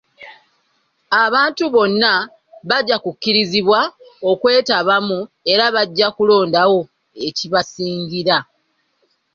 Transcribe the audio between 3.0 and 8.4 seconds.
kukkirizibwa okwetabamu era bajja kulondawo ekibasingira.